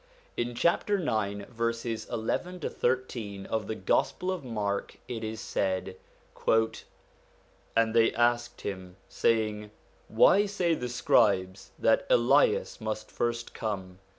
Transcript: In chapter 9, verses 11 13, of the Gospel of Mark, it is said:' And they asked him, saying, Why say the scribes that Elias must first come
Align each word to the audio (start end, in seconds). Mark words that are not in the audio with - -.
In 0.35 0.55
chapter 0.55 0.97
9, 0.97 1.45
verses 1.47 2.07
11 2.09 2.61
13, 2.61 3.45
of 3.45 3.67
the 3.67 3.75
Gospel 3.75 4.31
of 4.31 4.43
Mark, 4.43 4.97
it 5.07 5.23
is 5.23 5.39
said:' 5.39 5.95
And 7.77 7.93
they 7.93 8.11
asked 8.15 8.61
him, 8.61 8.95
saying, 9.07 9.69
Why 10.07 10.47
say 10.47 10.73
the 10.73 10.89
scribes 10.89 11.69
that 11.77 12.07
Elias 12.09 12.81
must 12.81 13.11
first 13.11 13.53
come 13.53 13.99